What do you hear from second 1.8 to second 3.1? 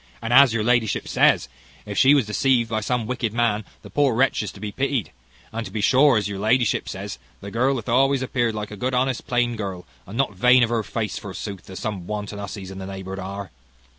if she was deceived by some